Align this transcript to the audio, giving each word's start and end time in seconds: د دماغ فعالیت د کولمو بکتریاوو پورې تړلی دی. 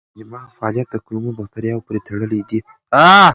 د 0.13 0.13
دماغ 0.19 0.47
فعالیت 0.57 0.87
د 0.91 0.95
کولمو 1.05 1.31
بکتریاوو 1.39 1.85
پورې 1.85 1.99
تړلی 2.07 2.41
دی. 2.49 2.59